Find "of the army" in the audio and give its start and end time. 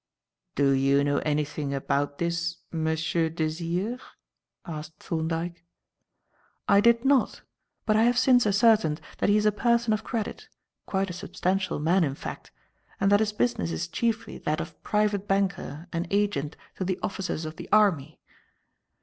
17.45-18.19